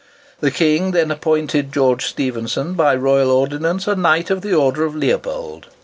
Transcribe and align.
The 0.39 0.49
King 0.49 0.93
then 0.93 1.11
appointed 1.11 1.71
George 1.71 2.07
Stephenson 2.07 2.73
by 2.73 2.95
royal 2.95 3.29
ordinance 3.29 3.87
a 3.87 3.95
Knight 3.95 4.31
of 4.31 4.41
the 4.41 4.51
Order 4.51 4.83
of 4.83 4.95
Leopold. 4.95 5.67